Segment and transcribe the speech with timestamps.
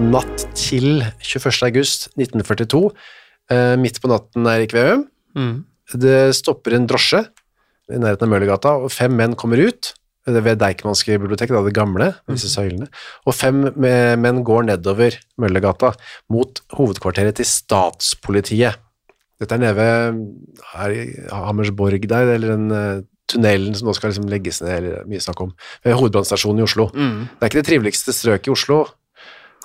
[0.00, 1.66] natt til 21.
[1.66, 2.90] august 1942.
[3.52, 5.06] Eh, midt på natten, Eirik Veum.
[5.92, 7.24] Det stopper en drosje
[7.92, 9.92] i nærheten av Møllergata, og fem menn kommer ut.
[10.24, 12.86] Det er ved Deichmanske bibliotek, da, det gamle, disse søylene.
[13.26, 15.92] Og fem menn går nedover Møllergata
[16.30, 18.78] mot hovedkvarteret til statspolitiet.
[19.42, 20.20] Dette er nede ved
[20.76, 23.02] her i Hammersborg der, eller den eh,
[23.32, 25.52] tunnelen som nå skal liksom legges ned, eller mye snakk om,
[25.82, 26.88] ved hovedbrannstasjonen i Oslo.
[26.94, 28.98] Det er ikke det triveligste strøket i Oslo, eh,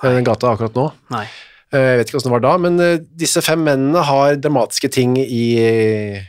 [0.02, 0.88] den gata akkurat nå.
[1.14, 1.26] Nei.
[1.72, 4.88] Eh, Jeg vet ikke hvordan det var da, men eh, disse fem mennene har dramatiske
[4.94, 6.22] ting i eh,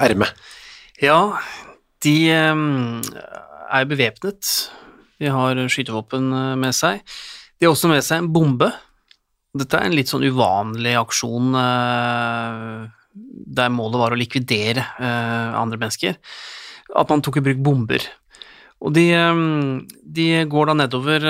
[0.00, 0.32] ermet.
[1.02, 1.36] Ja,
[2.04, 3.02] de ehm,
[3.68, 4.70] er bevæpnet.
[5.20, 7.02] De har skytevåpen med seg.
[7.56, 8.70] De har også med seg en bombe.
[9.56, 11.54] Dette er en litt sånn uvanlig aksjon
[13.56, 16.18] der målet var å likvidere andre mennesker.
[16.92, 18.04] At man tok i bruk bomber.
[18.84, 21.24] Og de, ehm, de går da nedover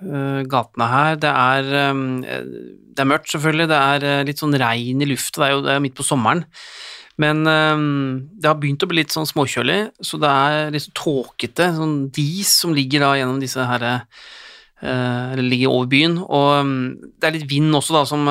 [0.00, 1.16] gatene her.
[1.18, 2.42] Det er, eh,
[2.94, 3.68] det er mørkt, selvfølgelig.
[3.70, 5.40] Det er eh, litt sånn regn i lufta.
[5.40, 6.44] Det er jo det er midt på sommeren.
[7.18, 11.66] Men det har begynt å bli litt sånn småkjølig, så det er litt sånn tåkete,
[11.74, 13.96] sånn dis som ligger da gjennom disse herre
[14.84, 16.14] øh, Eller ligger over byen.
[16.22, 16.70] Og
[17.18, 18.22] det er litt vind også, da, som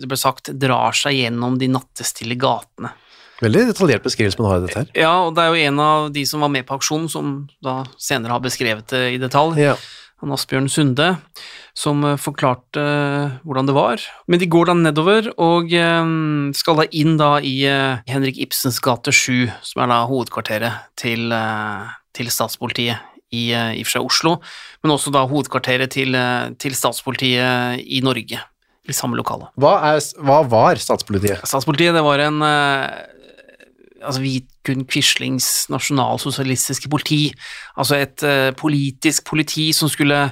[0.00, 2.94] det ble sagt, drar seg gjennom de nattestille gatene.
[3.42, 4.90] Veldig detaljert beskrivelse man har i dette her.
[4.96, 7.82] Ja, og det er jo en av de som var med på aksjonen, som da
[8.00, 9.60] senere har beskrevet det i detalj.
[9.60, 9.76] Ja.
[10.22, 11.08] Han Asbjørn Sunde,
[11.78, 14.02] som eh, forklarte eh, hvordan det var.
[14.30, 16.12] Men de går da nedover og eh,
[16.58, 17.56] skal da inn da i
[18.10, 21.34] Henrik Ibsens gate 7, som er da hovedkvarteret til,
[22.14, 24.36] til statspolitiet i, i seg Oslo,
[24.84, 26.16] men også da hovedkvarteret til,
[26.60, 28.42] til statspolitiet i Norge,
[28.82, 29.48] i samme lokale.
[29.60, 31.40] Hva, er, hva var statspolitiet?
[31.48, 34.24] Statspolitiet, det var en altså, altså
[34.62, 37.32] Vidkun Quislings nasjonalsosialistiske politi,
[37.76, 40.30] altså et eh, politisk politi som skulle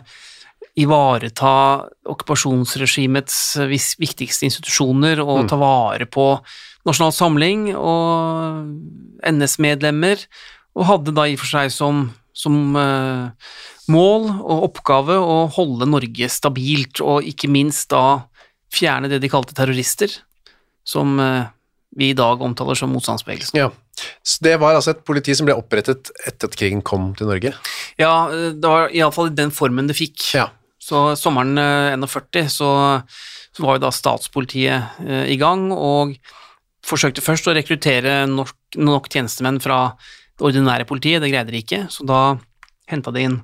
[0.78, 6.38] ivareta okkupasjonsregimets eh, viktigste institusjoner og ta vare på
[6.86, 8.70] Nasjonal Samling og
[9.26, 10.22] NS-medlemmer,
[10.78, 13.28] og hadde da i og for seg som, som uh,
[13.90, 18.22] mål og oppgave å holde Norge stabilt, og ikke minst da
[18.72, 20.14] fjerne det de kalte terrorister,
[20.86, 21.50] som uh,
[21.98, 23.60] vi i dag omtaler som motstandsbevegelsen.
[23.60, 23.68] Ja.
[24.22, 27.52] Så det var altså et politi som ble opprettet etter at krigen kom til Norge?
[28.00, 30.22] Ja, eh, det var iallfall i den formen det fikk.
[30.36, 30.48] Ja.
[30.80, 32.70] Så sommeren eh, 41 så,
[33.52, 36.16] så var jo da statspolitiet eh, i gang, og
[36.86, 39.82] forsøkte først å rekruttere nok, nok tjenestemenn fra
[40.40, 42.20] det ordinære politiet, det greide de ikke, så da
[42.90, 43.36] henta de inn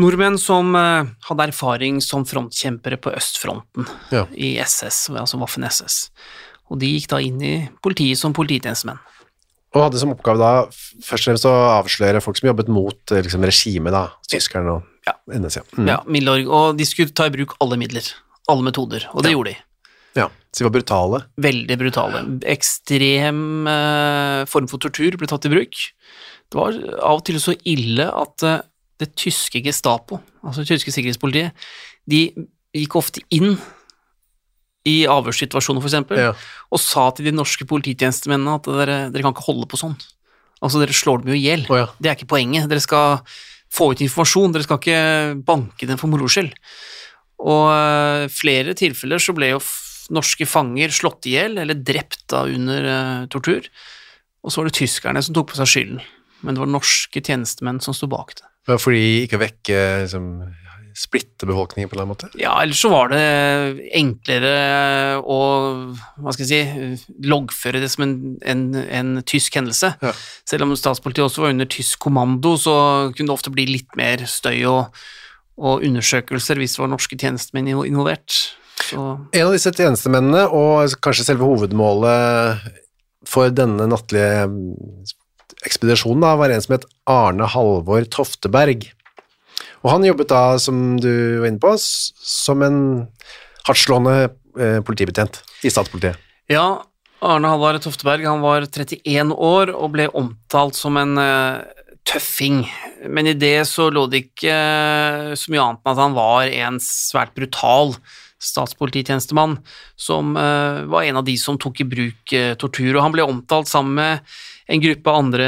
[0.00, 4.24] nordmenn som eh, hadde erfaring som frontkjempere på østfronten Ja.
[4.34, 5.98] i SS, altså Waffen-SS.
[6.72, 8.98] Og de gikk da inn i politiet som polititjenestemenn.
[9.74, 13.22] Og hadde som oppgave da først og fremst å avsløre folk som jobbet mot eh,
[13.26, 15.12] liksom, regimet, da, tyskerne og Ja.
[15.36, 15.56] NS.
[15.58, 15.62] Ja.
[15.76, 15.88] Mm.
[15.90, 18.06] Ja, Milorg, og de skulle ta i bruk alle midler,
[18.48, 19.58] alle metoder, og det gjorde de.
[20.22, 20.28] ja.
[20.54, 21.18] Så de var brutale.
[21.42, 22.20] Veldig brutale.
[22.46, 25.80] Ekstrem eh, form for tortur ble tatt i bruk.
[26.46, 28.60] Det var av og til så ille at eh,
[29.02, 31.66] det tyske Gestapo, altså det tyske sikkerhetspolitiet,
[32.06, 32.20] de
[32.78, 33.56] gikk ofte inn
[34.84, 36.32] i avhørssituasjoner, for eksempel, Ja.
[36.70, 39.96] og sa til de norske polititjenestemennene at dere, dere kan ikke holde på sånn.
[40.62, 41.66] Altså, dere slår dem jo i hjel.
[41.70, 41.86] Oh, ja.
[42.00, 42.68] Det er ikke poenget.
[42.68, 43.20] Dere skal
[43.72, 46.52] få ut informasjon, dere skal ikke banke dem for moro skyld.
[47.44, 49.60] Og eh, flere tilfeller så ble jo
[50.14, 53.64] norske fanger slått i hjel, eller drept da under uh, tortur.
[54.44, 56.02] Og så var det tyskerne som tok på seg skylden,
[56.44, 58.44] men det var norske tjenestemenn som sto bak det.
[58.68, 60.28] Ja, fordi ikke vekke liksom,
[60.94, 62.28] splitte befolkningen på en eller annen måte?
[62.38, 63.22] Ja, ellers så var det
[63.98, 64.54] enklere
[65.20, 65.38] å
[66.22, 68.14] hva skal jeg si, loggføre det som en,
[68.46, 69.94] en, en tysk hendelse.
[70.02, 70.14] Ja.
[70.48, 72.76] Selv om statspolitiet også var under tysk kommando, så
[73.10, 75.04] kunne det ofte bli litt mer støy og,
[75.58, 78.38] og undersøkelser hvis det var norske tjenestemenn involvert.
[78.84, 79.02] Så
[79.32, 82.64] En av disse tjenestemennene, og kanskje selve hovedmålet
[83.28, 84.46] for denne nattlige
[85.64, 88.86] ekspedisjonen, var en som het Arne Halvor Tofteberg.
[89.84, 92.78] Og han jobbet da, som du var inne på, som en
[93.68, 96.16] hardtslående eh, politibetjent i statspolitiet.
[96.48, 96.84] Ja,
[97.24, 101.62] Arne Halvard Tofteberg han var 31 år og ble omtalt som en eh,
[102.08, 102.64] tøffing,
[103.08, 106.52] men i det så lå det ikke eh, så mye annet enn at han var
[106.64, 107.96] en svært brutal
[108.44, 109.58] statspolititjenestemann
[109.96, 113.26] som eh, var en av de som tok i bruk eh, tortur, og han ble
[113.26, 114.36] omtalt sammen med
[114.72, 115.46] en gruppe andre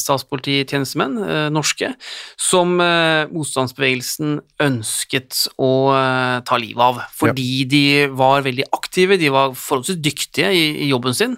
[0.00, 1.90] statspolititjenestemenn, eh, norske,
[2.40, 5.72] som motstandsbevegelsen ønsket å
[6.48, 7.82] ta livet av, fordi de
[8.16, 11.36] var veldig aktive, de var forholdsvis dyktige i, jobben sin,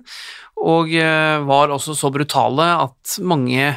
[0.60, 0.92] og
[1.48, 3.72] var også så brutale at mange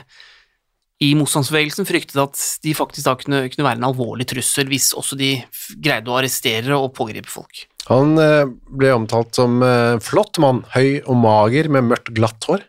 [1.03, 5.17] i motstandsbevegelsen fryktet at de faktisk da kunne, kunne være en alvorlig trussel hvis også
[5.19, 5.35] de
[5.83, 7.65] greide å arrestere og pågripe folk.
[7.89, 12.63] Han eh, ble omtalt som eh, flott mann, høy og mager med mørkt glatt hår.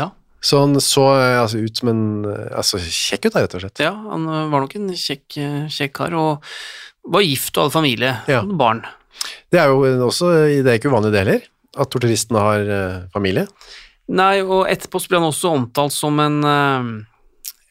[0.00, 0.10] Ja.
[0.42, 3.84] Så han så eh, altså, ut som en altså, kjekk ut, da, rett og slett.
[3.86, 5.38] Ja, han var nok en kjekk,
[5.72, 6.48] kjekk kar, og
[7.06, 8.42] var gift og hadde familie Ja.
[8.42, 8.82] og barn.
[9.54, 11.46] Det er jo også, det er ikke uvanlig det heller,
[11.78, 12.70] at torturistene har
[13.14, 13.46] familie.
[14.06, 16.58] Nei, og etterpå så ble han også omtalt som en, ø,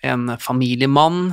[0.09, 1.29] en familiemann,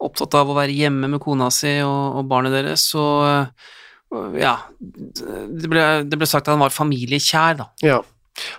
[0.00, 5.68] opptatt av å være hjemme med kona si og, og barnet deres, og ja, det
[5.68, 7.68] ble, det ble sagt at han var familiekjær, da.
[7.84, 7.98] Ja.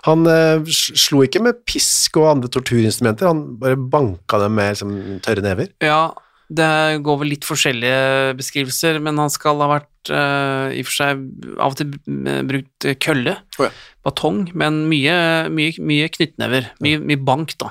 [0.04, 4.92] Han eh, slo ikke med pisk og andre torturinstrumenter, han bare banka dem med liksom,
[5.24, 5.72] tørre never.
[5.82, 6.12] Ja,
[6.50, 10.96] det går vel litt forskjellige beskrivelser, men han skal ha vært uh, i og for
[10.96, 11.20] seg
[11.54, 11.92] av og til
[12.48, 13.70] brukt kølle, oh, ja.
[14.06, 15.14] batong, men mye,
[15.54, 17.70] mye, mye knyttnever, mye, mye bank, da.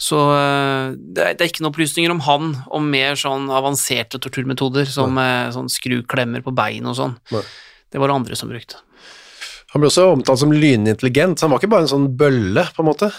[0.00, 4.20] Så uh, det er, det er ikke noen opplysninger om han, om mer sånn avanserte
[4.22, 7.18] torturmetoder, som eh, sånn skruklemmer på bein og sånn.
[7.34, 7.44] Nei.
[7.90, 8.80] Det var det andre som brukte.
[9.74, 12.80] Han ble også omtalt som lynintelligent, så han var ikke bare en sånn bølle, på
[12.80, 13.10] en måte.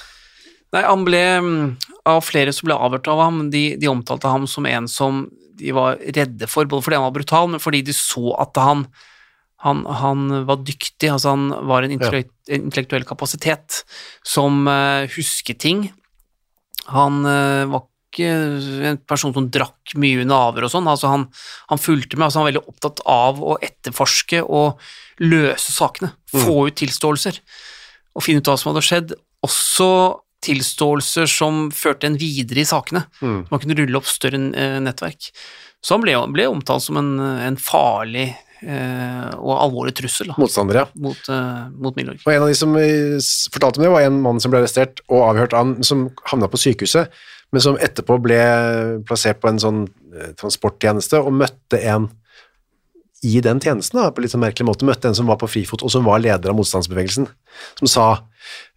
[0.72, 1.64] Nei, han ble mm,
[2.10, 5.26] Av flere som ble avhørt av ham, de, de omtalte ham som en som
[5.62, 8.88] de var redde for, både fordi han var brutal, men fordi de så at han
[9.62, 13.84] han, han var dyktig, altså han var en intellekt, intellektuell kapasitet
[14.26, 15.84] som uh, husket ting.
[16.90, 18.32] Han uh, var ikke
[18.90, 21.28] en person som drakk mye under avhør og sånn, altså han,
[21.70, 24.82] han fulgte med, altså han var veldig opptatt av å etterforske og
[25.22, 27.38] løse sakene, få ut tilståelser
[28.12, 29.14] og finne ut hva som hadde skjedd.
[29.46, 29.88] Også
[30.46, 33.06] tilståelser som førte en videre i sakene.
[33.22, 33.42] Mm.
[33.50, 35.32] Man kunne rulle opp større eh, nettverk.
[35.82, 38.28] Så han ble, ble omtalt som en, en farlig
[38.62, 40.86] eh, og alvorlig trussel da, Motstander, ja.
[41.02, 42.22] mot, eh, mot Milorg.
[42.26, 43.18] Og en av de som eh,
[43.54, 46.50] fortalte om det, var en mann som ble arrestert og avhørt av ham, som havna
[46.52, 47.14] på sykehuset,
[47.52, 48.42] men som etterpå ble
[49.10, 49.84] plassert på en sånn
[50.16, 52.10] eh, transporttjeneste og møtte en
[53.22, 55.84] i den tjenesten, da, på litt sånn merkelig måte, møtte en som var på frifot,
[55.86, 57.28] og som var leder av motstandsbevegelsen,
[57.78, 58.06] som sa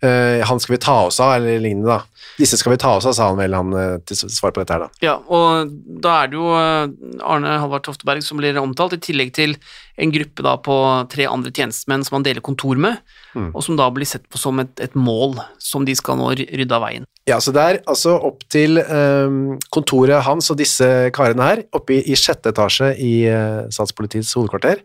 [0.05, 2.26] eh, han skal vi ta oss av, eller lignende da.
[2.37, 4.76] Disse skal vi ta oss av, sa han vel han eh, til svar på dette
[4.76, 4.91] her da.
[5.05, 5.73] Ja, og
[6.05, 6.93] da er det jo eh,
[7.25, 9.56] Arne Halvard Tofteberg som blir omtalt, i tillegg til
[9.96, 10.76] en gruppe da på
[11.14, 13.00] tre andre tjenestemenn som han deler kontor med,
[13.47, 16.76] og som da blir sett på som et, et mål som de skal nå rydde
[16.76, 17.08] av veien.
[17.25, 20.87] Ja, så det er altså opp til um, kontoret hans og disse
[21.17, 24.83] karene her, oppe i, i sjette etasje i uh, statspolitiets hovedkvarter.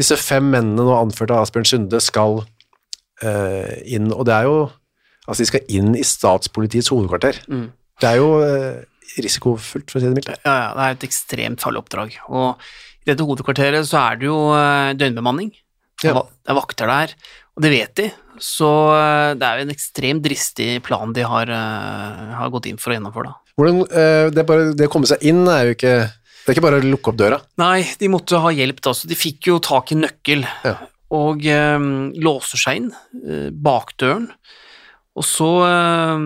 [0.00, 4.56] Disse fem mennene nå anført av Asbjørn Sunde skal uh, inn, og det er jo,
[5.28, 7.38] altså de skal inn i statspolitiets hovedkvarter.
[8.02, 8.82] Det er jo uh,
[9.22, 10.34] risikofullt, for å si det mildt.
[10.42, 12.18] Ja, ja, det er et ekstremt farlig oppdrag.
[12.26, 12.66] Og
[13.04, 14.40] i dette hovedkvarteret så er det jo
[14.98, 15.54] døgnbemanning.
[16.02, 16.16] Ja.
[16.18, 17.12] det er vakter der,
[17.54, 18.08] og det vet de.
[18.40, 22.80] Så eh, det er jo en ekstremt dristig plan de har, eh, har gått inn
[22.80, 23.54] for å gjennomføre, da.
[23.58, 26.64] Hvordan, eh, det, bare, det å komme seg inn er jo ikke, det er ikke
[26.64, 27.40] bare å lukke opp døra.
[27.60, 30.46] Nei, de måtte ha hjelp, da, så de fikk jo tak i nøkkel.
[30.64, 30.78] Ja.
[31.12, 31.90] Og um,
[32.24, 32.88] låser seg inn
[33.20, 34.30] eh, bakdøren.
[35.12, 36.24] Og så eh,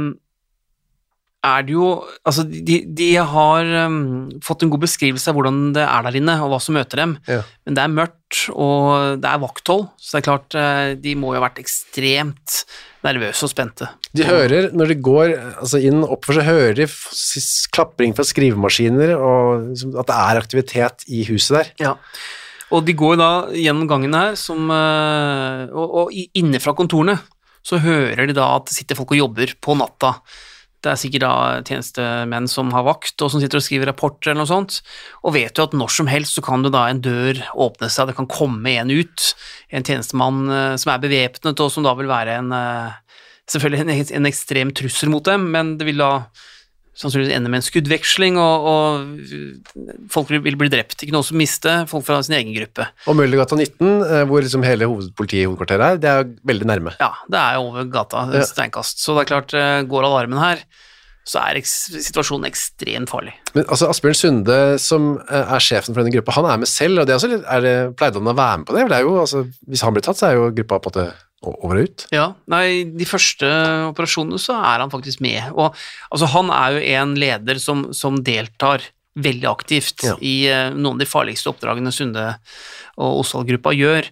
[1.47, 1.91] er det jo
[2.27, 4.01] Altså, de, de har um,
[4.45, 7.15] fått en god beskrivelse av hvordan det er der inne, og hva som møter dem.
[7.31, 7.43] Ja.
[7.67, 11.31] Men det er mørkt, og det er vakthold, så det er klart eh, de må
[11.33, 12.57] jo ha vært ekstremt
[13.07, 13.89] nervøse og spente.
[14.17, 16.89] De hører, når de går altså inn oppover, så hører de
[17.77, 21.73] klapring fra skrivemaskiner, og liksom at det er aktivitet i huset der.
[21.85, 21.95] Ja.
[22.75, 27.21] Og de går da gjennom gangen her, som, eh, og, og inne fra kontorene
[27.67, 30.15] så hører de da at det sitter folk og jobber på natta.
[30.85, 31.35] Det er sikkert da
[31.67, 34.81] tjenestemenn som har vakt, og som sitter og skriver rapporter eller noe sånt,
[35.23, 38.11] og vet jo at når som helst så kan det da en dør åpne seg,
[38.11, 39.31] det kan komme en ut,
[39.75, 43.03] en tjenestemann eh, som er bevæpnet, og som da vil være en eh,
[43.47, 46.09] Selvfølgelig en, en ekstrem trussel mot dem, men det vil da
[46.97, 51.03] sannsynligvis ender med en skuddveksling, og, og folk vil, bli drept.
[51.05, 52.89] Ikke noe som mister, folk fra sin egen gruppe.
[53.11, 56.97] Og Møllergata 19, eh, hvor liksom hele hovedkvarteret er, det er veldig nærme.
[57.03, 58.45] Ja, det er over gata, Ja.
[58.49, 59.03] steinkast.
[59.05, 60.65] Så det er klart, eh, går alarmen her,
[61.27, 63.35] så er situasjonen ekstremt farlig.
[63.53, 67.01] Men altså, Asbjørn Sunde, som eh, er sjefen for denne gruppa, han er med selv,
[67.03, 68.85] og det er også litt, er det, pleide han å være med på det?
[68.87, 70.95] For det er jo, altså, hvis han blir tatt, så er jo gruppa på en
[70.95, 72.07] måte over og ut.
[72.15, 73.47] Ja, nei, de første
[73.93, 75.75] operasjonene så er han faktisk med, og
[76.11, 78.85] altså han er jo en leder som, som deltar
[79.17, 80.13] veldig aktivt Ja.
[80.21, 82.25] i uh, noen av de farligste oppdragene Sunde
[83.01, 84.07] og Osvald-gruppa gjør,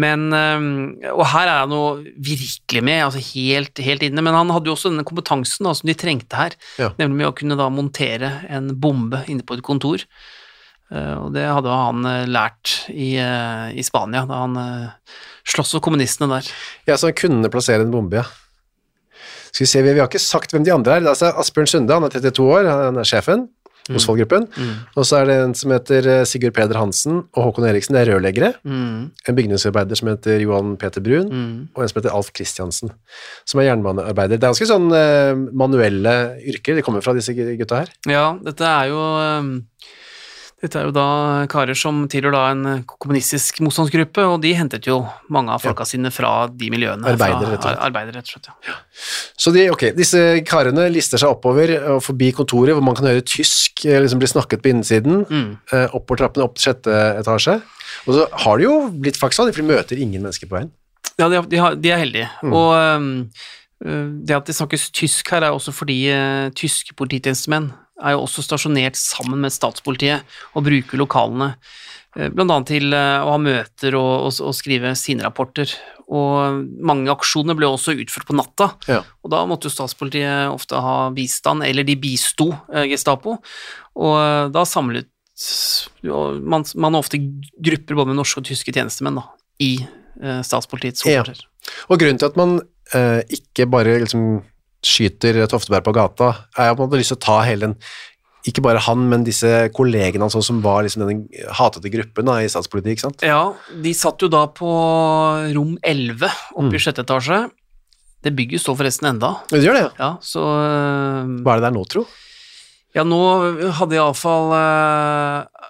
[0.00, 1.80] men, eh, og her er han jo
[2.16, 5.88] virkelig med, altså helt, helt inne, men han hadde jo også denne kompetansen da, som
[5.88, 6.88] de trengte her, Ja.
[7.00, 10.04] nemlig med å kunne da montere en bombe inne på et kontor,
[11.22, 15.14] og det hadde han eh, lært i, eh, i Spania, da han eh,
[15.46, 16.50] sloss for kommunistene der.
[16.90, 18.26] Ja, så han kunne plassere en bombe, ja.
[19.50, 21.00] Skal vi se, vi, har ikke sagt hvem de andre er.
[21.02, 23.48] Det er altså Asbjørn Sunde, han er 32 år, han er sjefen
[23.90, 24.44] hos Fold-gruppen.
[24.94, 28.04] Og så er det en som heter eh, Sigurd Peder Hansen og Håkon Eriksen, det
[28.04, 28.52] er rørleggere.
[28.62, 29.08] Mm.
[29.26, 31.56] En bygningsarbeider som heter Johan Peter Brun, Mm.
[31.74, 32.92] og en som heter Alf Kristiansen,
[33.48, 34.36] som er jernbanearbeider.
[34.38, 35.32] Det er ganske sånn eh,
[35.64, 36.14] manuelle
[36.52, 37.90] yrker, de kommer fra disse gutta her.
[38.06, 39.02] Ja, dette er jo
[40.60, 41.04] Dette er jo da
[41.48, 44.98] karer som tilhører da en kommunistisk motstandsgruppe, og de hentet jo
[45.32, 47.06] mange av folka sine fra de miljøene.
[47.14, 47.80] Arbeidere, rett og slett.
[47.86, 48.50] Arbeider, rett og slett.
[48.68, 48.74] Ja.
[49.40, 53.24] Så de, ok, disse karene lister seg oppover og forbi kontoret, hvor man kan høre
[53.24, 55.48] tysk eh, liksom bli snakket på innsiden, Mm.
[55.72, 57.56] eh, oppover trappene opp til sjette etasje.
[58.04, 60.70] Og så har det jo blitt faktisk sånn, for de møter ingen mennesker på veien.
[61.16, 62.28] Ja, de, har- de, er heldige.
[62.44, 62.52] Mm.
[62.52, 63.30] Og um,
[64.28, 67.70] det at det snakkes tysk her, er også fordi uh, tyske polititjenestemenn
[68.02, 70.26] er jo også stasjonert sammen med statspolitiet
[70.56, 71.52] og bruker lokalene,
[72.14, 72.30] bl.a.
[72.34, 75.70] blant annet til uh, å ha møter og, og, og skrive sine rapporter.
[76.10, 79.04] Og mange aksjoner ble også utført på natta, Ja.
[79.22, 83.38] og da måtte jo statspolitiet ofte ha bistand, eller de bisto uh, Gestapo,
[84.00, 85.08] og da samlet
[86.04, 89.22] man, man ofte grupper både med norske og tyske tjenestemenn da,
[89.64, 89.70] i
[90.44, 91.24] statspolitiets statspolitiets Ja.
[91.88, 92.58] Og grunnen til at man
[92.96, 94.42] eh, ikke bare liksom
[94.86, 97.76] skyter Tofteberg på gata, Jeg hadde lyst til å ta hele den
[98.48, 101.18] ikke bare han, men disse kollegene hans som var liksom den
[101.58, 103.24] hatete gruppen da, i statspolitikk, ikke sant?
[103.26, 103.52] Ja,
[103.84, 104.70] de satt jo da på
[105.52, 106.74] rom 11 oppe Mm.
[106.74, 107.50] i sjette etasje.
[108.24, 109.34] Det bygget står forresten enda.
[109.48, 109.90] Det gjør det, ja.
[109.98, 112.06] Ja, så øh, Hva er det der nå, tro?
[112.96, 113.20] Ja, nå
[113.76, 115.68] hadde iallfall uh,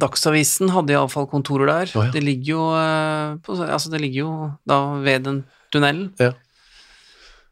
[0.00, 1.92] Dagsavisen hadde iallfall kontorer der.
[1.94, 2.10] Oh, ja.
[2.10, 4.32] Det ligger jo øh, på, Altså, det ligger jo
[4.66, 6.08] da ved den tunnelen.
[6.18, 6.32] Ja.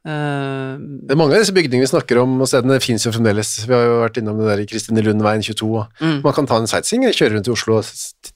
[0.03, 0.73] Eh,
[1.07, 3.53] Det er mange av disse bygningene vi snakker om, og stedene finnes jo fremdeles.
[3.69, 5.69] Vi har jo vært innom det der i Kristine Lundveien 22.
[5.79, 6.23] og Mm.
[6.25, 7.85] Man kan ta en sightseeing, kjøre rundt i Oslo og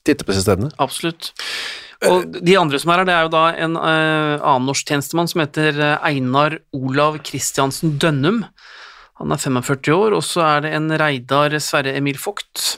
[0.03, 0.71] titte på disse stedene.
[0.79, 1.33] Absolutt.
[2.05, 5.27] Og de andre som er her, det er jo da en uh, annen norsk tjenestemann
[5.27, 8.43] som heter eh, Einar Olav Kristiansen Dønnum.
[9.17, 12.77] Han er 45 år, og så er det en Reidar Sverre Emil Vogt.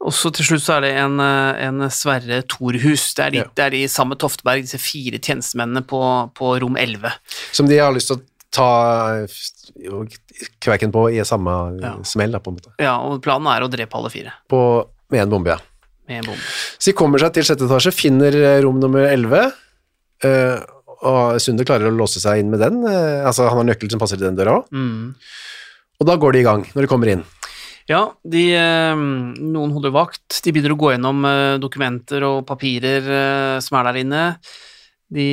[0.00, 3.10] Og så til slutt så er det en, eh, en Sverre Thorhus.
[3.14, 3.48] Det er, de, Ja.
[3.54, 6.00] det er de samme Tofteberg, disse fire tjenestemennene på,
[6.34, 7.12] på rom 11.
[7.52, 8.68] Som de har lyst til å ta
[9.20, 10.06] eh,
[10.64, 11.52] kverken på i samme
[11.82, 11.92] Ja.
[12.02, 12.72] smell, da, på en måte.
[12.80, 15.58] Ja, og planen er å drepe alle fire På, med en bombe, ja.
[16.08, 16.48] med en bombe.
[16.78, 19.52] Så de kommer seg til sjette etasje, finner eh, rom nummer 11,
[20.24, 20.60] eh,
[21.02, 22.82] og Sunde klarer å låse seg inn med den.
[22.88, 24.72] eh, altså, han har nøkkel som passer til den døra òg.
[24.72, 25.14] Mm.
[26.00, 27.22] Og da går de i gang, når de kommer inn.
[27.90, 33.02] Ja, de, eh, noen holder vakt, de begynner å gå gjennom eh, dokumenter og papirer
[33.02, 34.24] eh, som er der inne.
[35.10, 35.24] De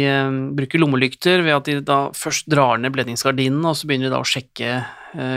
[0.57, 4.21] bruker lommelykter ved at de da først drar ned bledningsgardinen, og så begynner de da
[4.23, 4.71] å sjekke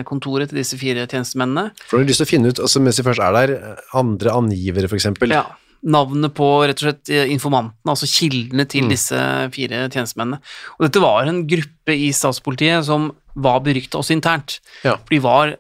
[0.09, 1.75] kontoret til disse fire tjenestemennene.
[1.91, 4.33] For de har lyst til å finne ut, altså, mens de først er der, andre
[4.33, 5.29] angivere, eksempel.
[5.37, 5.43] Ja,
[5.85, 8.95] navnet på rett og slett informantene, altså kildene til Mm.
[8.95, 9.21] disse
[9.53, 10.41] fire tjenestemennene.
[10.79, 14.61] Og dette var en gruppe i statspolitiet som var berykta også internt.
[14.89, 14.97] Ja.
[14.97, 15.53] For de var,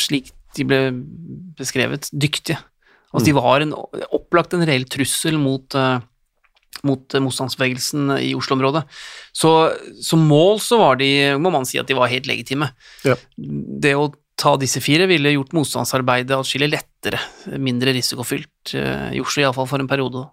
[0.00, 0.80] slik de ble
[1.58, 2.58] beskrevet, dyktige.
[3.12, 3.72] Altså de var en,
[4.12, 5.98] opplagt en reell trussel mot, eh,
[6.86, 8.84] mot eh, motstandsbevegelsen i Oslo-området.
[9.36, 9.52] Så
[10.04, 11.10] som mål så var de,
[11.40, 12.72] må man si at de var helt legitime.
[13.06, 13.16] Ja.
[13.36, 17.20] Det å ta disse fire ville gjort motstandsarbeidet atskillig lettere,
[17.56, 20.26] mindre risikofylt eh, i Oslo, iallfall for en periode.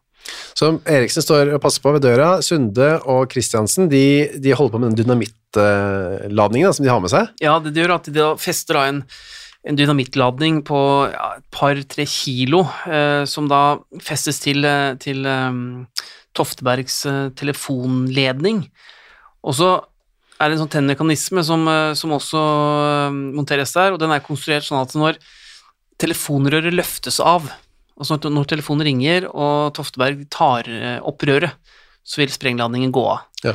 [0.56, 2.38] Så Eriksen står og passer på ved døra.
[2.46, 7.32] Sunde og Kristiansen de, de holder på med den dynamittladningen som de har med seg.
[7.44, 9.01] Ja, det gjør at de fester da en,
[9.63, 15.86] en dynamittladning på ja, et par-tre kilo, eh, som da festes til, eh, til um,
[16.36, 18.65] Toftebergs uh, telefonledning.
[19.46, 19.70] Og så
[20.41, 24.24] er det en sånn tennmekanisme som, uh, som også uh, monteres der, og den er
[24.25, 25.22] konstruert sånn at når
[26.01, 27.48] telefonrøret løftes av,
[27.96, 30.67] altså når- når telefonen ringer og Tofteberg tar
[31.05, 31.53] opp røret,
[32.03, 33.22] så vil sprengladningen gå av.
[33.46, 33.53] Ja.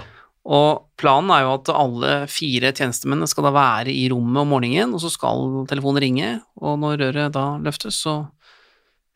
[0.49, 4.95] Og planen er jo at alle fire tjenestemennene skal da være i rommet om morgenen,
[4.97, 6.31] og så skal telefonen ringe,
[6.62, 8.23] og når røret da løftes, så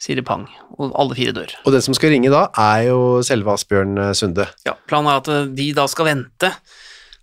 [0.02, 0.44] sier det pang,
[0.76, 1.54] og alle fire dør.
[1.62, 4.48] Og den som skal ringe da, er jo selve Asbjørn eh, Sunde.
[4.66, 6.50] Ja, planen er at eh, de da skal vente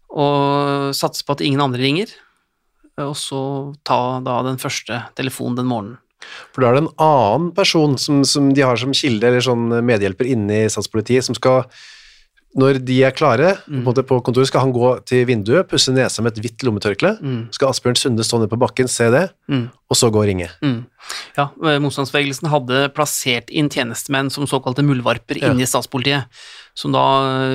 [0.09, 2.13] og satse på at ingen andre ringer,
[3.03, 3.41] og så
[3.87, 5.99] ta da den første telefonen den morgenen.
[6.51, 9.69] For da er det en annen person som, som de har som kilde, eller sånn
[9.87, 11.63] medhjelper inne i statspolitiet, som skal,
[12.57, 15.91] når de er klare på, en måte på kontoret, skal han gå til vinduet, pusse
[15.93, 17.11] nesa med et hvitt lommetørkle,
[17.53, 20.47] skal Asbjørn Sunde stå nede på bakken, se det, og så gå og ringe.
[20.65, 20.79] Mm.
[21.37, 25.51] Ja, eh, motstandsbevegelsen hadde plassert inn tjenestemenn som såkalte muldvarper Ja.
[25.53, 26.25] inne i statspolitiet,
[26.73, 27.05] som da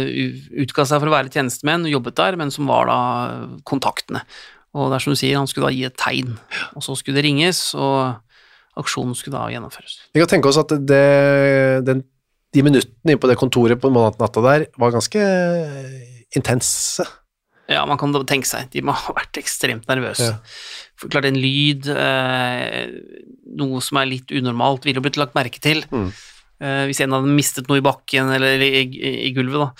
[0.06, 0.30] eh,
[0.62, 3.00] utga seg for å være tjenestemenn og jobbet der, men som var da
[3.32, 4.22] eh, kontaktene.
[4.74, 6.38] Og det er som du sier, han skulle da gi et tegn,
[6.74, 8.14] og så skulle det ringes, og
[8.78, 10.00] aksjonen skulle da gjennomføres.
[10.14, 12.02] Vi kan tenke oss at det, den,
[12.54, 15.20] de minuttene inne på det kontoret på natta der var ganske
[16.34, 17.06] intense.
[17.70, 20.34] Ja, man kan tenke seg, de må ha vært ekstremt nervøse.
[20.34, 20.38] Ja.
[21.00, 22.92] For klart, en lyd, eh,
[23.56, 25.82] noe som er litt unormalt, ville blitt lagt merke til.
[25.90, 26.10] Mm.
[26.60, 29.70] Eh, hvis en hadde mistet noe i bakken eller i, i, i gulvet, da.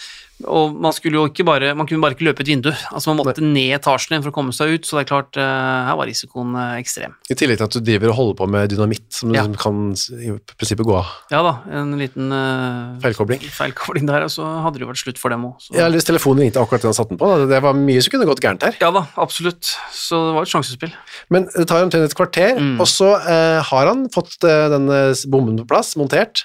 [0.51, 2.73] Og man skulle jo ikke bare, man kunne bare ikke løpe et vindu.
[2.91, 5.37] Altså, man måtte ned etasjen igjen for å komme seg ut, så det er klart,
[5.39, 7.15] eh, her var risikoen eh, ekstrem.
[7.31, 9.45] I tillegg til at du driver og holder på med dynamitt, som Ja.
[9.47, 9.79] som kan
[10.19, 11.07] i prinsippet gå av.
[11.31, 13.41] Ja da, en liten uh, Feilkobling.
[13.55, 15.71] feilkobling der, og så hadde det jo vært slutt for dem òg.
[15.73, 17.47] Ja, eller hvis telefonen ringte akkurat den han satte den på, da.
[17.55, 18.77] det var mye som kunne gått gærent her.
[18.83, 19.71] Ja da, absolutt.
[19.95, 20.93] Så det var et sjansespill.
[21.31, 22.77] Men det tar omtrent et kvarter, Mm.
[22.83, 25.01] og så uh, har han fått uh, denne
[25.31, 26.45] bomben på plass, montert,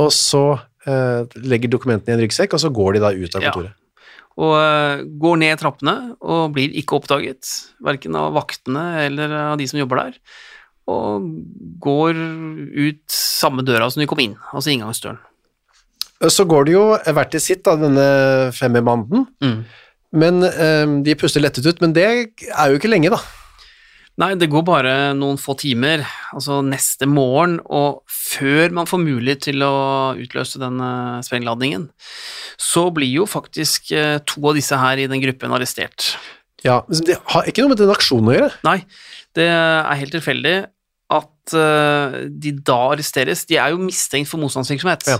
[0.00, 0.42] og så
[0.86, 3.50] legger dokumentene i en ryggsekk, og så går de da ut av Ja.
[3.52, 3.72] kontoret.
[4.38, 7.44] og eh, går ned trappene og blir ikke oppdaget,
[7.84, 10.14] verken av vaktene eller av de som jobber der,
[10.88, 11.26] og
[11.78, 12.16] går
[12.72, 15.18] ut samme døra som de kom inn, altså inngangsdøren.
[16.30, 19.64] Så går det jo hvert til sitt, da, denne femmerbanden, Mm.
[20.14, 23.18] men eh, de puster lettet ut, men det er jo ikke lenge, da.
[24.20, 26.02] Nei, det går bare noen få timer,
[26.36, 29.72] altså neste morgen, og før man får mulighet til å
[30.20, 31.86] utløse den eh, sprengladningen,
[32.60, 36.12] så blir jo faktisk eh, to av disse her i den gruppen arrestert.
[36.62, 38.52] Ja, men Det har ikke noe med den aksjonen å gjøre.
[38.68, 38.78] Nei,
[39.38, 40.56] det er helt tilfeldig
[41.12, 43.46] at eh, de da arresteres.
[43.48, 45.08] De er jo mistenkt for motstandsvirksomhet.
[45.08, 45.18] Ja.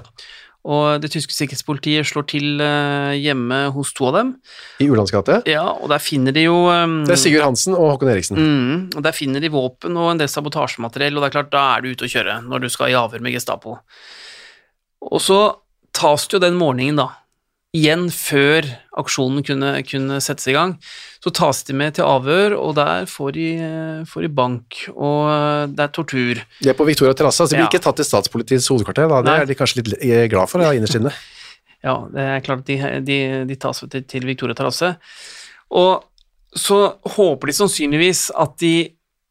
[0.62, 4.28] Og det tyske sikkerhetspolitiet slår til eh, hjemme hos to av dem.
[4.78, 5.40] I Ulands gate.
[5.50, 8.38] Ja, og der finner de jo um, Det er Sigurd Hansen og Håkon Eriksen.
[8.38, 11.64] Mm, og Der finner de våpen og en del sabotasjemateriell, og det er klart, da
[11.72, 13.80] er du ute å kjøre når du skal i avhør med Gestapo.
[15.02, 15.40] Og så
[15.92, 17.08] tas det jo den morgenen, da,
[17.72, 18.66] igjen før
[19.00, 20.74] aksjonen kunne, kunne settes i gang,
[21.24, 23.46] så tas de med til avhør, og der får de,
[24.10, 26.42] får de bank, og eh, det er tortur.
[26.60, 27.72] De er på Victoria terrasse, altså de blir Ja.
[27.72, 29.08] ikke tatt til statspolitiets hovedkvarter.
[29.08, 29.22] Da.
[29.24, 31.14] Det er de kanskje litt eh, glad for, ja, innerst inne.
[31.82, 32.76] Ja, det er klart de,
[33.08, 34.92] de, de tas til, til Victoria terrasse.
[35.72, 36.04] Og
[36.54, 36.82] så
[37.16, 38.74] håper de sannsynligvis at de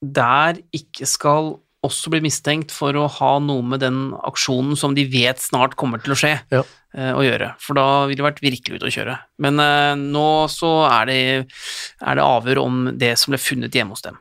[0.02, 1.54] der ikke skal
[1.86, 6.02] også blir mistenkt for å ha noe med den aksjonen som de vet snart kommer
[6.04, 6.64] til å skje, Ja.
[6.94, 7.56] eh, å gjøre.
[7.60, 9.20] For da ville det vært virkelig ute å kjøre.
[9.40, 11.22] Men eh, nå så er det,
[12.02, 14.20] er det avhør om det som ble funnet hjemme hos dem.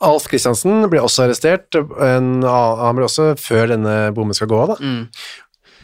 [0.00, 1.74] Alf Kristiansen ble også arrestert.
[1.74, 4.76] En, han ble også før denne bommen skal gå av, da.
[4.80, 5.08] Mm.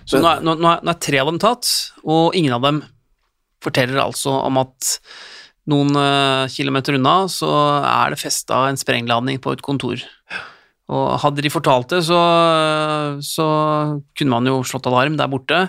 [0.06, 1.66] Så nå er, nå, nå, er, tre av dem tatt,
[2.06, 2.84] og ingen av dem
[3.64, 4.92] forteller altså om at
[5.66, 7.48] noen eh, kilometer unna så
[7.82, 9.98] er det festa en sprengladning på et kontor.
[10.92, 12.18] Og hadde de fortalt det, så,
[13.24, 13.46] så
[14.16, 15.64] kunne man jo slått alarm der borte.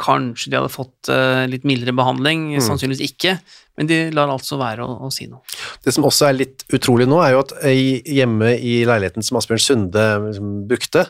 [0.00, 3.36] Kanskje de hadde fått eh, litt mildere behandling, sannsynligvis ikke,
[3.76, 5.40] men de lar altså være å, å si noe.
[5.84, 9.64] Det som også er litt utrolig nå, er jo at hjemme i leiligheten som Asbjørn
[9.64, 11.06] Sunde liksom, brukte,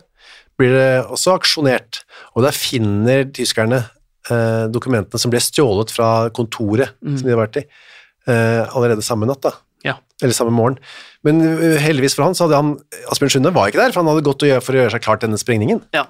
[0.58, 2.02] blir det også aksjonert,
[2.34, 3.82] og der finner tyskerne
[4.30, 7.66] eh, dokumentene som ble stjålet fra kontoret som de har vært i,
[8.30, 9.54] eh, allerede samme natt, da.
[10.24, 10.78] Eller samme morgen.
[11.26, 12.74] Men eh, heldigvis for han, så hadde han
[13.12, 15.24] Asbjørn Sunde var ikke der, for han hadde gått gjøre, for å gjøre seg klart
[15.24, 15.82] denne sprengningen.
[15.96, 16.06] Ja,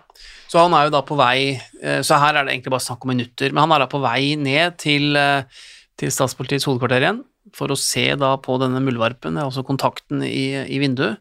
[0.51, 3.03] så han er jo da på vei eh, Så her er det egentlig bare snakk
[3.05, 5.65] om minutter, men han er da på vei ned til, eh,
[5.99, 10.81] til statspolitiets hovedkvarter igjen for å se da på denne muldvarpen, altså kontakten i, i
[10.83, 11.21] vinduet,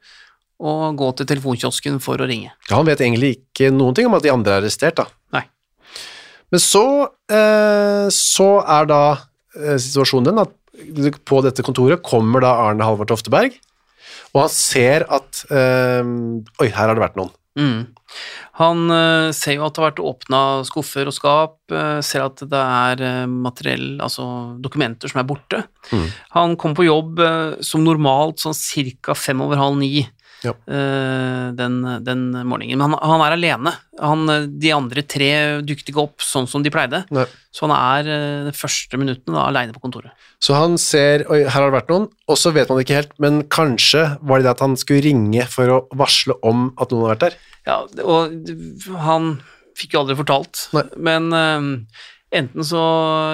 [0.58, 2.50] og gå til telefonkiosken for å ringe.
[2.66, 5.06] Ja, han vet egentlig ikke noen ting om at de andre er arrestert, da.
[5.36, 5.44] Nei.
[6.50, 6.86] Men så,
[7.30, 9.02] eh, så er da
[9.56, 10.52] situasjonen den at
[11.26, 13.56] på dette kontoret kommer da Arne Halvard Tofteberg,
[14.36, 16.14] og han ser at øh,
[16.62, 17.34] Oi, her har det vært noen.
[17.56, 17.96] Mm.
[18.60, 22.44] Han øh, ser jo at det har vært åpna skuffer og skap, øh, ser at
[22.52, 24.26] det er eh, materiell, altså
[24.64, 25.64] dokumenter som er borte.
[25.92, 26.06] Mm.
[26.36, 27.24] Han kom på jobb
[27.64, 30.06] som normalt sånn cirka fem over halv ni
[30.46, 30.54] Ja.
[30.70, 32.78] eh, den, den morgenen.
[32.78, 33.74] Men han, han er alene.
[34.02, 34.26] Han,
[34.62, 35.30] de andre tre
[35.66, 37.26] dukket ikke opp sånn som de pleide, Nei.
[37.56, 40.14] så han er eh, de første minuttene da aleine på kontoret.
[40.44, 43.00] Så han ser Oi, her har det vært noen, og så vet man det ikke
[43.02, 46.92] helt, men kanskje var det det at han skulle ringe for å varsle om at
[46.94, 47.40] noen har vært der?
[47.66, 49.32] Ja, og han
[49.76, 50.84] fikk jo aldri fortalt, Nei.
[51.08, 52.04] men uh,
[52.36, 52.84] enten så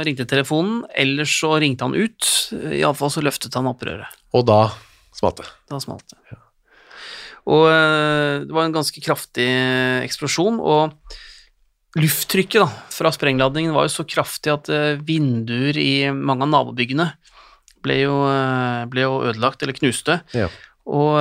[0.05, 2.29] ringte telefonen, eller så ringte han ut.
[2.71, 4.09] Iallfall så løftet han opprøret.
[4.37, 4.61] Og da
[5.17, 5.49] smalt det.
[5.69, 6.39] Da smalt det.
[7.51, 9.47] Og eh, det var en ganske kraftig
[10.05, 10.95] eksplosjon, og
[11.99, 17.09] lufttrykket da, fra sprengladningen var jo så kraftig at eh, vinduer i mange av nabobyggene
[17.83, 20.21] ble jo, eh, ble jo ødelagt eller knuste.
[20.37, 20.47] Ja.
[20.91, 21.17] Og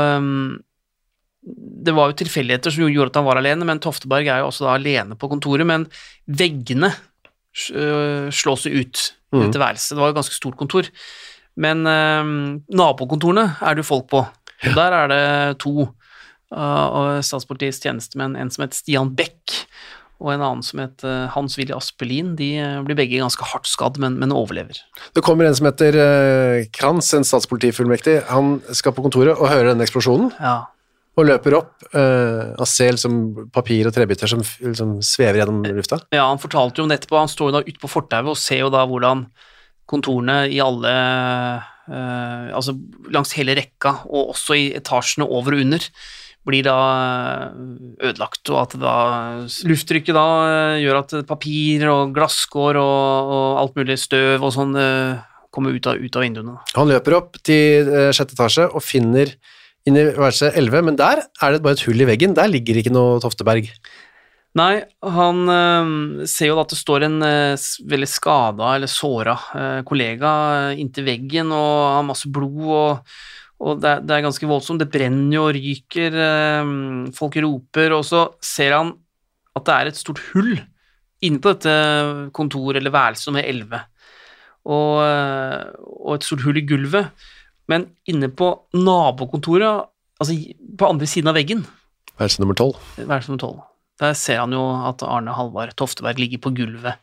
[1.41, 4.67] det var jo tilfeldigheter som gjorde at han var alene, men Tofteberg er jo også
[4.67, 5.87] da alene på kontoret, men
[6.27, 6.93] veggene
[7.51, 9.03] slås jo ut
[9.35, 9.41] mm.
[9.43, 9.93] Dette værelset.
[9.93, 10.89] Det var jo et ganske stort kontor.
[11.61, 14.23] Men nabokontorene er det jo folk på.
[14.25, 15.23] Og der er det
[15.63, 15.91] to
[16.55, 19.55] uh, av statspolitiets tjenestemenn, en som het Stian Beck,
[20.21, 22.35] og en annen som het uh, Hans-Willy Aspelin.
[22.37, 24.83] De uh, blir begge ganske hardt skadd, men, men overlever.
[25.17, 25.97] Det kommer en som heter
[26.77, 28.19] Kranz, en statspolitifullmektig.
[28.29, 30.59] Han skal på kontoret og hører denne eksplosjonen, Ja.
[31.17, 35.99] og løper opp uh, og ser liksom papir og trebiter som liksom svever gjennom lufta.
[36.15, 37.19] Ja, han fortalte jo om det etterpå.
[37.19, 39.25] Han står jo da ute på fortauet og ser jo da hvordan
[39.91, 42.77] kontorene i alle uh, Altså
[43.11, 45.89] langs hele rekka, og også i etasjene over og under,
[46.49, 46.77] blir da
[47.53, 48.95] eh, ødelagt, og at da
[49.69, 54.77] lufttrykket da eh, gjør at papir og glasskår og, og alt mulig støv og sånn
[54.81, 55.21] eh,
[55.53, 56.59] kommer ut av, ut av vinduene.
[56.77, 59.33] Han løper opp til sjette etasje og finner
[59.89, 62.37] inn i værelse 11, men der er det bare et hull i veggen.
[62.39, 63.67] Der ligger ikke noe Tofteberg.
[64.59, 69.83] Nei, han øh, ser jo at det står en øh, veldig skada eller såra øh,
[69.87, 70.33] kollega
[70.75, 73.15] inntil veggen og har masse blod, og,
[73.61, 74.81] og det, er, det er ganske voldsomt.
[74.81, 76.71] Det brenner jo og ryker, eh,
[77.17, 78.95] folk roper, og så ser han
[79.57, 80.55] at det er et stort hull
[81.21, 81.75] inne på dette
[82.37, 83.83] kontoret eller værelset nummer 11,
[84.71, 85.67] og, eh,
[86.01, 87.29] og et stort hull i gulvet.
[87.69, 89.85] Men inne på nabokontoret,
[90.21, 90.39] altså
[90.81, 91.67] på andre siden av veggen,
[92.21, 92.75] Værelse nummer 12.
[93.09, 93.61] Værelse nummer tolv.
[94.01, 97.01] Der ser han jo at Arne Halvard Tofteberg ligger på gulvet.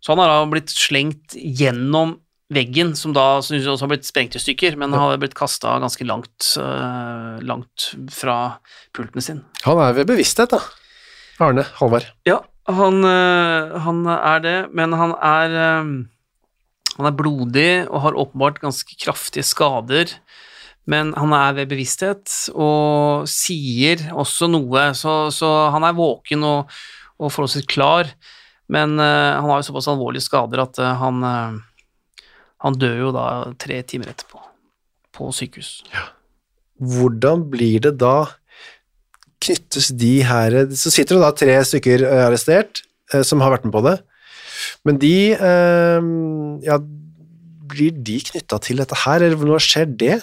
[0.00, 2.18] Så han har da blitt slengt gjennom
[2.50, 5.76] veggen, som da synes jeg også har blitt sprengt i stykker, men har blitt kasta
[5.82, 8.36] ganske langt, øh, langt fra
[8.96, 9.42] pulten sin.
[9.66, 10.60] Han er ved bevissthet, da.
[11.40, 12.10] Arne Halvard.
[12.28, 15.92] Ja, han, øh, han er det, men han er øh,
[16.98, 20.10] Han er blodig og har åpenbart ganske kraftige skader.
[20.86, 26.68] Men han er ved bevissthet og sier også noe, så, så han er våken og,
[27.16, 28.10] og forholdsvis klar.
[28.68, 31.24] Men han har jo såpass alvorlige skader at han,
[32.64, 33.26] han dør jo da
[33.60, 34.40] tre timer etterpå
[35.16, 35.80] på sykehus.
[36.80, 38.30] Hvordan blir det da
[39.40, 43.64] Knyttes de her Så sitter det da tre stykker eh, arrestert eh, som har vært
[43.64, 43.94] med på det,
[44.84, 46.08] men de eh,
[46.66, 46.76] Ja,
[47.70, 50.18] blir de knytta til dette her, eller når skjer det?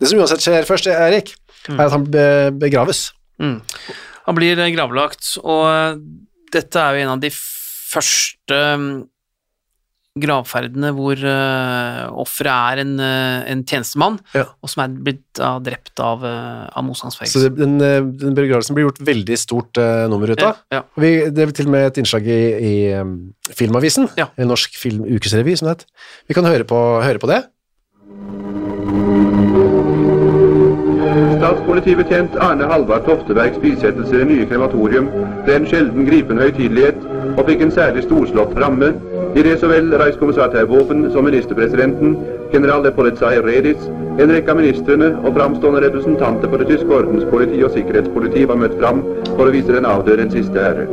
[0.00, 1.36] Det som uansett skjer først, Erik,
[1.70, 2.08] er at han
[2.58, 3.12] begraves.
[3.38, 3.60] Mm.
[4.26, 6.02] Han blir gravlagt, og
[6.50, 8.90] dette er jo en av de første mm,
[10.20, 14.44] gravferdene hvor uh, offeret er en, uh, en tjenestemann, Ja.
[14.60, 17.46] og som er blitt uh, drept av, uh, av Så motstandsbevegelsen.
[17.46, 19.80] det, den, den begravelsen blir gjort veldig stort
[20.12, 20.60] nummer ut av.
[20.70, 20.82] Ja, ja.
[21.00, 23.16] Vi, det er til og med et innslag i, i um,
[23.56, 25.88] Filmavisen, en norsk film, ukesrevy som det het.
[26.28, 27.42] Vi kan høre på, høre på det.
[31.12, 35.10] Statspolitibetjent Arne Halvard Toftebergs bisettelse i det nye krematorium
[35.44, 37.02] ble en sjelden gripende høytidelighet
[37.36, 38.92] og fikk en særlig storslått ramme
[39.36, 42.16] i det så vel reiskommissær Terboven som ministerpresidenten,
[42.52, 43.88] general Polizei Redis,
[44.20, 48.76] en rekke av ministrene og framstående representanter for det tyske ordenspoliti og sikkerhetspoliti var møtt
[48.80, 50.88] fram for å vise den avdøde en siste ære.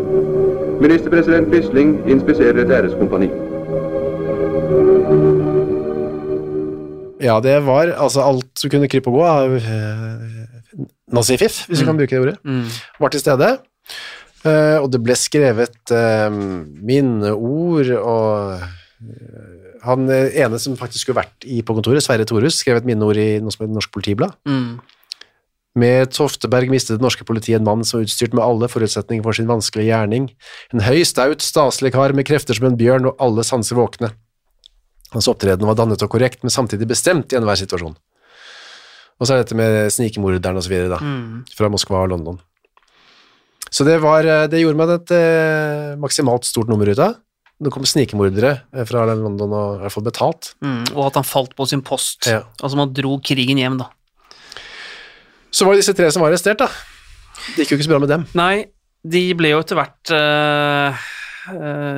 [0.79, 3.31] Ministerpresident Quisling inspiserer et æreskompani.
[7.19, 11.87] Ja, det var altså alt som kunne krype og gå av uh, nazififf, hvis vi
[11.89, 12.67] kan bruke det ordet, Mm.
[12.99, 13.49] var til stede.
[14.45, 21.19] Uh, og det ble skrevet uh, minneord, og eh, han eh, ene som faktisk skulle
[21.21, 24.35] vært i, på kontoret, Sverre Thorhus, skrev et minneord i noe som heter Norsk Politiblad.
[24.47, 24.79] Mm.
[25.79, 29.37] Med Tofteberg mistet det norske politiet en mann som var utstyrt med alle forutsetninger for
[29.37, 30.31] sin vanskelige gjerning.
[30.73, 34.11] En høy, staut, staselig kar med krefter som en bjørn og alle sanser våkne.
[35.15, 37.95] Hans opptreden var dannet og korrekt, men samtidig bestemt i enhver situasjon.
[39.19, 41.45] Og så er dette med så videre, Mm.
[41.55, 42.39] fra Moskva og London.
[43.69, 47.17] Så det, var, eh, det gjorde meg et eh, maksimalt stort nummer ut av.
[47.59, 50.53] Det kom snikemordere eh, fra London og i hvert fall betalt.
[50.63, 52.25] Mm, og at han falt på sin post.
[52.25, 52.43] Ja.
[52.63, 53.89] Altså man dro krigen hjem, da.
[55.51, 56.69] Så var det disse tre som var arrestert, da.
[57.55, 58.25] Det gikk jo ikke så bra med dem.
[58.37, 58.65] Nei,
[59.05, 61.05] de ble jo etter hvert eh,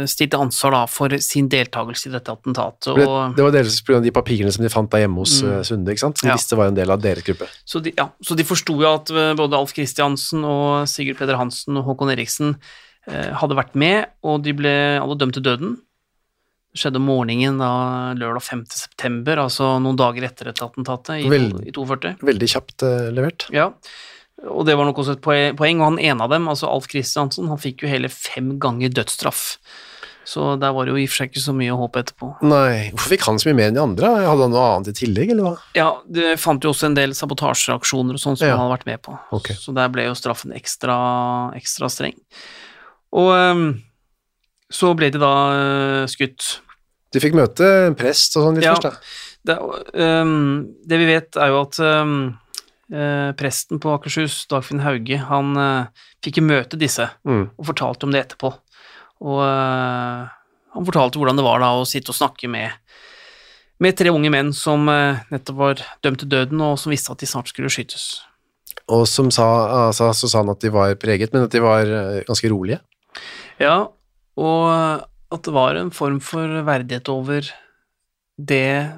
[0.08, 2.96] stilt til ansvar da, for sin deltakelse i dette attentatet.
[2.98, 3.06] Det,
[3.38, 4.00] det var delvis pga.
[4.02, 5.52] de papirene som de fant der hjemme hos Mm.
[5.52, 6.18] eh, Sunde, ikke sant?
[6.18, 6.38] Som de Ja.
[6.40, 7.48] visste var en del av deres gruppe.
[7.66, 11.38] så, de, ja, så de forsto jo at eh, både Alf Kristiansen og Sigurd Peder
[11.38, 12.56] Hansen og Håkon Eriksen
[13.08, 15.78] eh, hadde vært med, og de ble alle dømt til døden.
[16.72, 18.62] Det skjedde om morgenen da lørdag 5.
[18.72, 22.16] september, altså noen dager etter dette attentatet, i, Vel- i 42.
[22.24, 23.50] Veldig kjapt eh, levert.
[23.52, 23.72] Ja,
[24.50, 25.22] og det var nok også et
[25.58, 28.90] poeng, og han ene av dem, altså Alf Kristiansen, han fikk jo hele fem ganger
[28.90, 29.58] dødsstraff.
[30.32, 32.28] Så der var det jo i og for seg ikke så mye å håpe etterpå.
[32.46, 34.12] Nei, hvorfor fikk han så mye mer enn de andre?
[34.22, 35.54] Hadde han noe annet i tillegg, eller hva?
[35.76, 38.54] Ja, det fant jo også en del sabotasjeaksjoner og sånn som Ja.
[38.56, 39.18] han hadde vært med på.
[39.40, 39.58] Okay.
[39.58, 40.96] Så der ble jo straffen ekstra,
[41.58, 42.16] ekstra streng.
[43.18, 43.66] Og um,
[44.72, 46.62] så ble de da uh, skutt.
[47.12, 48.78] De fikk møte en prest og sånn litt Ja.
[48.78, 48.96] først, da.
[49.42, 49.58] Det,
[49.98, 52.12] um, det vi vet er jo at eh,
[53.40, 57.50] presten på Akershus, Dagfinn Hauge, han eh, fikk jo møte disse Mm.
[57.58, 58.52] og fortalte om det etterpå.
[59.22, 60.32] Og eh,
[60.76, 62.72] han fortalte hvordan det var da å sitte og snakke med,
[63.82, 67.22] med tre unge menn som eh, nettopp var dømt til døden, og som visste at
[67.24, 68.22] de snart skulle skytes.
[68.92, 69.46] Og som sa,
[69.88, 72.82] altså, så sa han at de var preget, men at de var eh, ganske rolige.
[73.62, 73.88] Ja,
[74.42, 74.66] og
[75.32, 77.46] at det var en form for verdighet over
[78.42, 78.92] det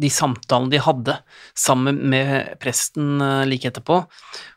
[0.00, 1.18] de samtalene de hadde
[1.58, 3.98] sammen med presten eh, like etterpå.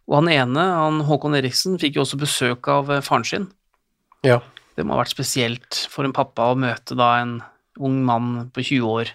[0.08, 3.50] Og han ene, han Håkon Eriksen, fikk jo også besøk av eh, faren sin.
[4.26, 4.40] Ja.
[4.76, 7.38] Det må ha vært spesielt for en pappa å møte da en
[7.80, 9.12] ung mann på 20 år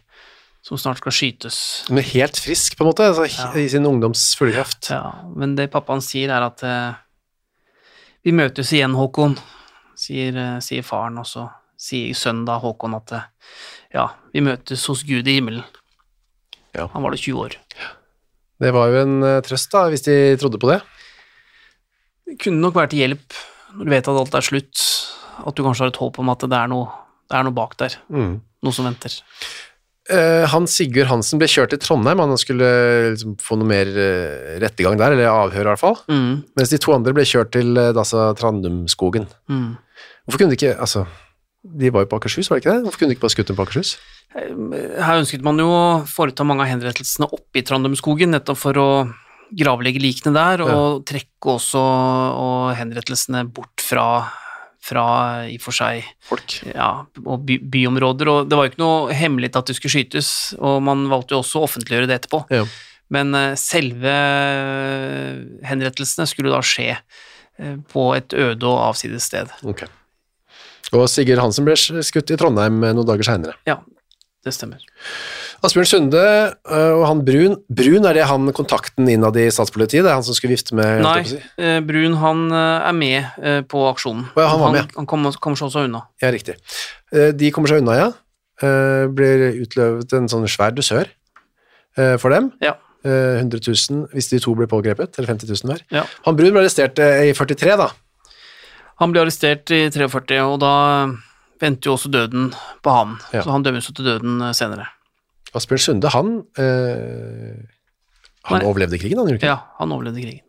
[0.64, 1.58] som snart skal skytes.
[1.88, 3.48] Men helt frisk, på en måte, altså, Ja.
[3.56, 4.90] i sin ungdoms fulle kraft.
[4.92, 6.92] Ja, men det pappaen sier er at eh,
[8.24, 9.38] vi møtes igjen, Håkon,
[9.96, 11.46] sier, sier faren, og så
[11.80, 13.14] sier sønnen da, Håkon, at
[13.94, 15.64] ja, vi møtes hos Gud i himmelen.
[16.76, 16.86] Ja.
[16.92, 17.56] Han var da 20 år.
[18.60, 20.80] Det var jo en eh, trøst, da, hvis de trodde på det.
[22.28, 23.38] Det kunne nok være til hjelp
[23.78, 24.84] når du vet at alt er slutt,
[25.46, 26.88] at du kanskje har et håp om at det er noe,
[27.30, 28.40] det er noe bak der, Mm.
[28.66, 29.14] noe som venter.
[30.50, 32.66] Hans Sigurd Hansen ble kjørt til Trondheim, han skulle
[33.12, 35.98] liksom, få noe mer eh, rettegang der, eller avhør i hvert fall.
[36.10, 39.28] Mm, Mens de to andre ble kjørt til eh, Dassa Trandumskogen.
[39.50, 39.68] mm.
[40.26, 41.04] Hvorfor kunne de ikke Altså,
[41.62, 42.84] de var jo på Akershus, var det ikke det?
[42.86, 43.96] Hvorfor kunne de ikke bare skutt dem på Akershus?
[44.32, 48.90] Her ønsket man jo å foreta mange av henrettelsene oppe i Trandumskogen, nettopp for å
[49.50, 54.06] gravlegge likene der, og trekke også og henrettelsene bort fra,
[54.80, 55.04] fra
[55.50, 56.60] i og for seg Folk.
[56.70, 56.92] ja,
[57.24, 58.30] og by, byområder.
[58.30, 61.42] Og det var jo ikke noe hemmelig at de skulle skytes, og man valgte jo
[61.42, 62.44] også å offentliggjøre det etterpå.
[62.54, 62.64] Ja.
[63.10, 64.16] Men eh, selve
[65.66, 69.50] henrettelsene skulle da skje eh, på et øde og avsides sted.
[69.66, 69.82] Ok.
[70.96, 73.54] Og Sigurd Hansen ble skutt i Trondheim eh, noen dager seinere.
[73.68, 73.78] Ja,
[74.46, 74.80] det stemmer.
[75.60, 80.06] Asbjørn Sunde øh, og han Brun Brun, er det han kontakten innad i statspolitiet?
[80.06, 81.36] Det er han som skulle vifte med Nei, si?
[81.60, 84.24] eh, Brun han eh, er med eh, på aksjonen.
[84.38, 84.94] Ja, han var med.
[84.96, 86.06] Han kommer, kommer seg også unna.
[86.24, 86.56] Ja, riktig.
[87.12, 88.08] Eh, De kommer seg unna, ja.
[88.64, 91.04] Eh, Blir utløvet en sånn svær dusør
[92.00, 92.50] eh, for dem.
[92.64, 92.78] Ja.
[93.04, 95.84] Eh, 100 000 hvis de to blir pågrepet, eller 50 000 hver.
[95.92, 96.06] Ja.
[96.26, 97.90] Han Brun ble arrestert eh, i 43, da.
[99.00, 100.72] Han ble arrestert i 43, og da
[101.60, 102.50] venter jo også døden
[102.84, 103.16] på han.
[103.34, 103.42] Ja.
[103.44, 104.86] Så han dømmes jo til døden eh, senere.
[105.56, 106.28] Asbjørn Sunde, han
[106.62, 107.56] øh,
[108.46, 108.66] Han Nei.
[108.68, 110.44] overlevde krigen, han gjorde ikke Ja, han overlevde krigen.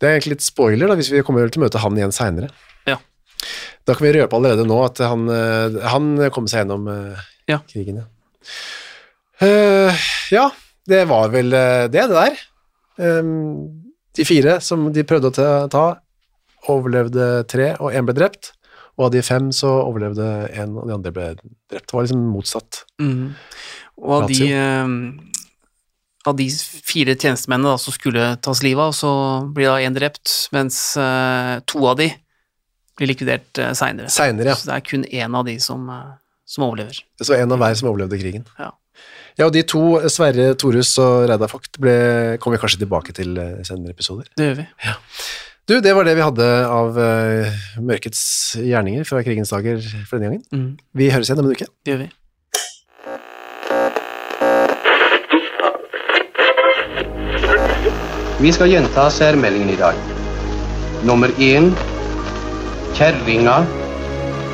[0.00, 2.48] Det er egentlig litt spoiler, da, hvis vi kommer til å møte han igjen seinere.
[2.88, 2.96] Ja.
[3.84, 7.60] Da kan vi røpe allerede nå at han, eh, han kom seg gjennom øh, Ja.
[7.68, 8.08] krigen, ja.
[9.42, 9.90] Uh,
[10.30, 10.44] ja,
[10.86, 12.36] det var vel det, det der.
[13.02, 13.82] Um,
[14.14, 15.82] de fire som de prøvde å ta,
[16.70, 18.52] overlevde tre, og én ble drept.
[18.98, 21.86] Og av de fem så overlevde én, og de andre ble drept.
[21.88, 22.82] Det var liksom motsatt.
[23.00, 23.32] Mm.
[24.02, 24.92] Og av de, eh,
[26.28, 26.48] av de
[26.84, 29.12] fire tjenestemennene da, som skulle tas livet av, så
[29.54, 32.12] blir da én drept, mens eh, to av de
[33.00, 34.10] blir likvidert uh, seinere.
[34.12, 34.54] Ja.
[34.54, 35.86] Så det er kun én av de som,
[36.44, 36.98] som overlever.
[37.24, 38.44] Så en av hver som overlevde krigen.
[38.60, 38.74] Ja.
[39.38, 39.80] Ja, og de to,
[40.12, 43.32] Sverre Torus og Reidar Vogt, kommer vi kanskje tilbake til
[43.64, 44.28] senere episoder.
[44.36, 44.66] Det gjør vi.
[45.68, 48.22] Du, det var det vi hadde av uh, mørkets
[48.58, 50.42] gjerninger fra krigens dager for denne gangen.
[50.50, 50.72] Mm.
[50.98, 51.68] Vi høres igjen om en uke.
[51.86, 52.08] Det gjør vi.
[58.42, 60.00] Vi skal gjenta særmeldingen i dag.
[61.06, 61.70] Nummer én
[62.98, 63.60] Kjerringa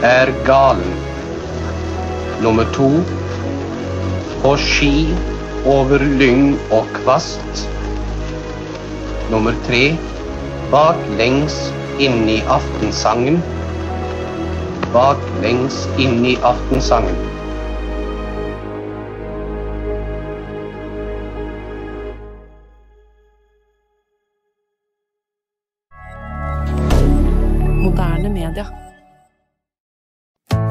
[0.04, 0.92] er galen.
[2.44, 2.90] Nummer to
[4.44, 5.08] På ski
[5.64, 7.64] over lyng og kvast.
[9.32, 9.96] Nummer tre
[10.72, 11.54] Baklengs
[11.96, 13.38] inn i aftensangen.
[14.92, 17.27] Baklengs inn i aftensangen.